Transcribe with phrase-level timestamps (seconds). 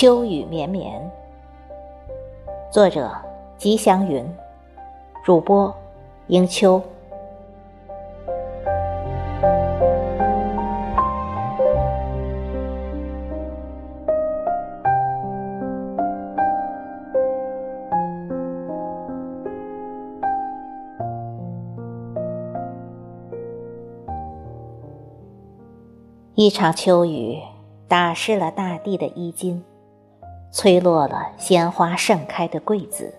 [0.00, 1.10] 秋雨绵绵，
[2.70, 3.10] 作者：
[3.56, 4.24] 吉祥云，
[5.24, 5.74] 主播：
[6.28, 6.80] 英秋。
[26.36, 27.42] 一场秋雨
[27.88, 29.64] 打湿了大地的衣襟。
[30.50, 33.14] 吹落了鲜花盛开的桂子，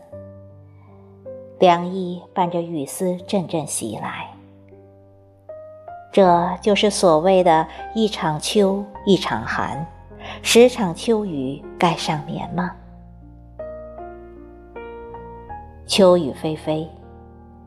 [1.60, 4.28] 凉意伴着雨丝阵阵袭来。
[6.12, 9.86] 这就是所谓的一场秋一场寒，
[10.42, 12.72] 十场秋雨盖上棉吗？
[15.86, 16.88] 秋雨霏霏，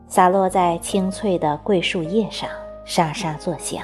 [0.07, 2.49] 洒落在青翠的桂树叶上，
[2.83, 3.81] 沙沙作响，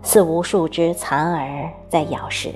[0.00, 2.54] 似无数只蚕儿在咬食。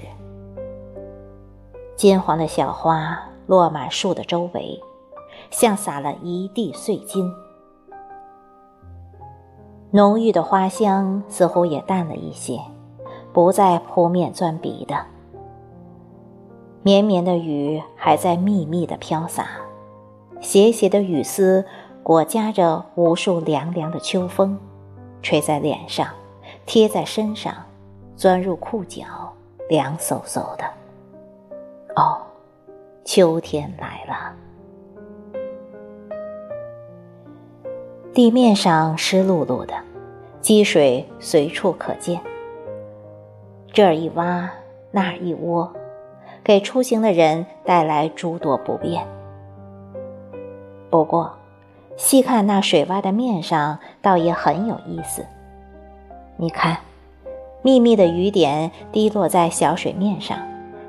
[1.98, 4.80] 金黄的小花落满树的周围，
[5.50, 7.28] 像撒了一地碎金。
[9.90, 12.60] 浓郁的花香似乎也淡了一些，
[13.32, 14.94] 不再扑面钻鼻的。
[16.84, 19.48] 绵绵的雨还在密密的飘洒，
[20.40, 21.66] 斜斜的雨丝
[22.04, 24.56] 裹夹着无数凉凉的秋风，
[25.20, 26.06] 吹在脸上，
[26.64, 27.52] 贴在身上，
[28.14, 29.04] 钻入裤脚，
[29.68, 30.77] 凉飕飕的。
[31.98, 32.16] 哦，
[33.04, 34.32] 秋天来了。
[38.14, 39.74] 地面上湿漉漉的，
[40.40, 42.20] 积水随处可见。
[43.72, 44.48] 这儿一洼，
[44.92, 45.72] 那儿一窝，
[46.44, 49.04] 给出行的人带来诸多不便。
[50.90, 51.32] 不过，
[51.96, 55.26] 细看那水洼的面上，倒也很有意思。
[56.36, 56.76] 你看，
[57.62, 60.38] 密密的雨点滴落在小水面上。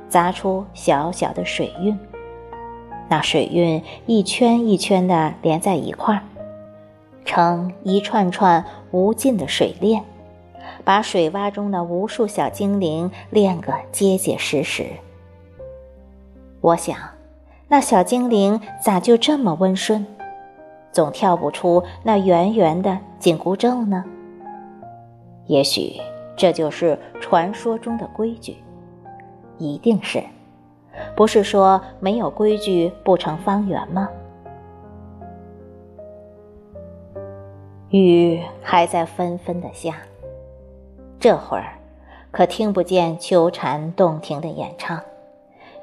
[0.09, 1.97] 砸出小小的水晕，
[3.08, 6.24] 那水晕一圈一圈的连在一块儿，
[7.24, 10.03] 成一串串无尽的水链，
[10.84, 14.88] 把水洼中的无数小精灵链个结结实实。
[16.62, 16.97] 我想，
[17.68, 20.06] 那小精灵咋就这么温顺，
[20.91, 24.03] 总跳不出那圆圆的紧箍咒呢？
[25.46, 25.94] 也许
[26.36, 28.58] 这就是传说中的规矩。
[29.59, 30.24] 一定是，
[31.16, 34.09] 不是说没有规矩不成方圆吗？
[37.90, 39.96] 雨还在纷纷的下，
[41.20, 41.74] 这会儿
[42.31, 45.02] 可听不见秋蝉动听的演唱，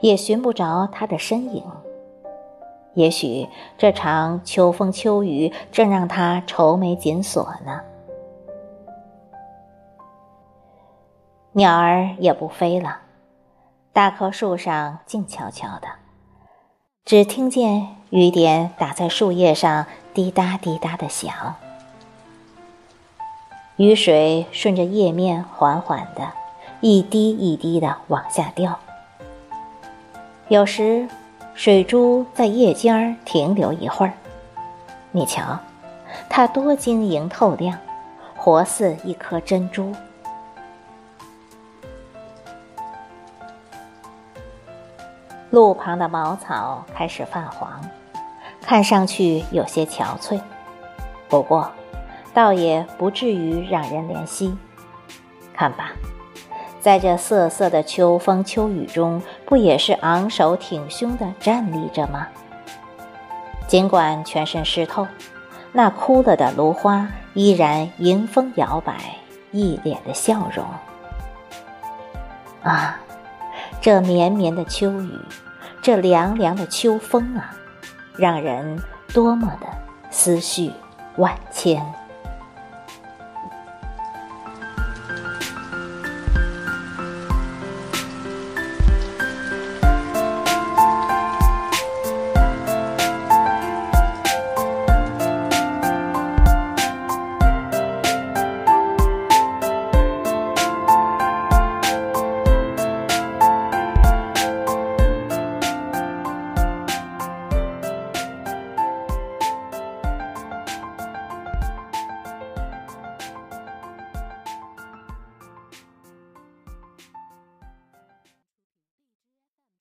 [0.01, 1.63] 也寻不着他的身影。
[2.95, 7.81] 也许这场秋风秋雨正让他愁眉紧锁呢。
[11.53, 13.01] 鸟儿也不飞了。
[13.97, 15.89] 大棵树上静悄悄的，
[17.07, 21.55] 只听见雨点打在树叶上滴答滴答的响。
[23.77, 26.31] 雨水顺着叶面缓缓的，
[26.83, 28.79] 一滴一滴的往下掉。
[30.49, 31.09] 有时，
[31.55, 34.13] 水珠在叶尖儿停留一会儿，
[35.11, 35.59] 你瞧，
[36.29, 37.79] 它多晶莹透亮，
[38.37, 39.95] 活似一颗珍珠。
[45.57, 47.81] 路旁的茅草开始泛黄，
[48.61, 50.39] 看上去有些憔悴。
[51.31, 51.73] 不过，
[52.35, 54.55] 倒也不至于让人怜惜。
[55.55, 55.93] 看吧，
[56.79, 62.27] 在这瑟瑟的秋风秋雨中，不也是昂首挺胸地站立着吗？
[63.67, 65.07] 尽管全身湿透，
[65.73, 69.17] 那枯了的芦花依然迎风摇摆，
[69.53, 70.67] 一脸的笑容。
[72.63, 73.01] 啊！
[73.81, 75.19] 这绵绵的秋雨，
[75.87, 77.55] 这凉凉的秋风啊，
[78.17, 78.83] 让人
[79.15, 79.69] 多么的
[80.11, 80.73] 思绪
[81.17, 81.81] 万千。